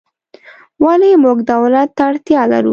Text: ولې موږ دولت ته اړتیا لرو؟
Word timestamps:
ولې 0.85 1.11
موږ 1.23 1.37
دولت 1.51 1.89
ته 1.97 2.03
اړتیا 2.09 2.41
لرو؟ 2.51 2.69